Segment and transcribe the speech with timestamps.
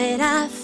[0.00, 0.59] that I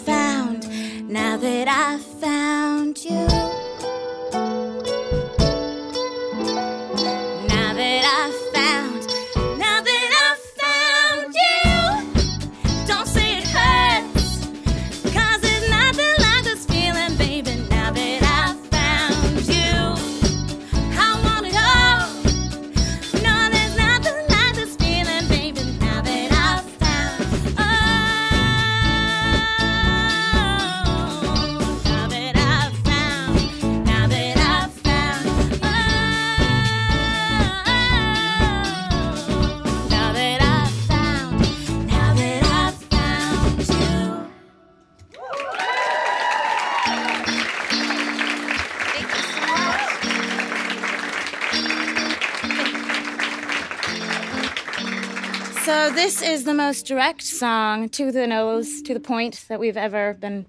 [55.67, 59.77] So this is the most direct song to the nose, to the point that we've
[59.77, 60.47] ever been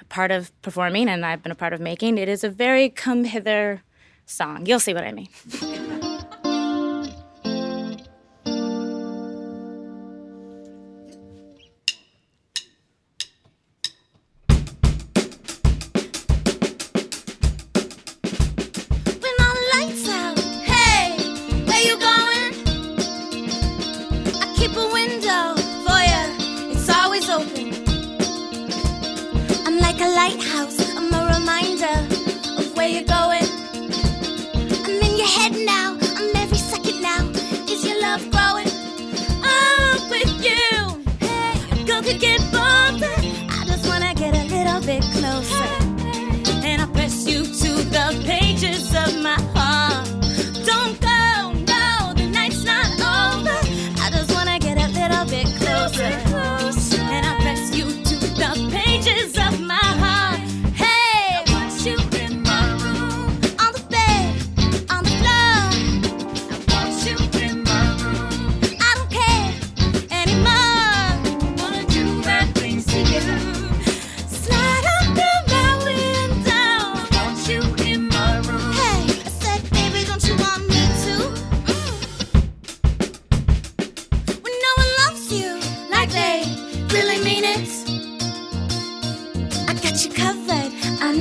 [0.00, 2.16] a part of performing and I've been a part of making.
[2.16, 3.82] It is a very come hither
[4.24, 4.64] song.
[4.64, 5.28] You'll see what I mean.
[29.94, 30.96] like a lighthouse.
[30.96, 32.08] I'm a reminder
[32.58, 33.43] of where you're going.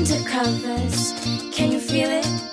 [0.03, 1.13] under covers.
[1.53, 2.52] Can you feel it?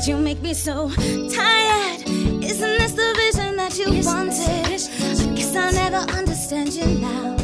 [0.00, 0.88] God, you make me so
[1.28, 2.00] tired.
[2.42, 4.64] Isn't this the vision that you Isn't wanted?
[4.64, 7.36] I guess I'll never understand you now.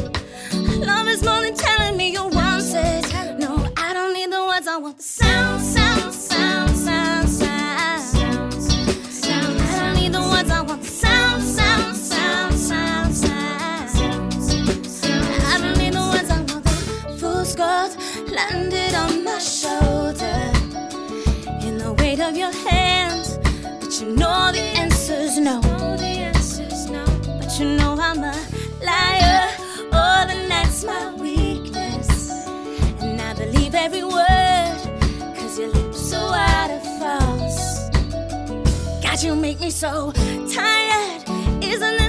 [0.83, 3.37] Love is more than telling me you want it.
[3.37, 8.53] No, I don't need the words, I want the sound, sound, sound, sound, sound.
[8.63, 9.61] sound.
[9.61, 14.33] I don't need the words, I want the sound, sound, sound, sound, sound.
[15.45, 17.95] I don't need the words, I want the fool's gold
[18.31, 19.86] landed on my shoulder
[22.27, 23.37] of your hands,
[23.79, 25.61] but you know the answer's no.
[27.39, 28.35] But you know I'm a
[28.83, 29.49] liar.
[29.93, 32.29] Oh, and that's my weakness.
[32.99, 34.77] And I believe every word,
[35.37, 37.89] cause your lips are out of false.
[39.01, 40.11] God, you make me so
[40.51, 41.23] tired,
[41.63, 42.06] isn't it?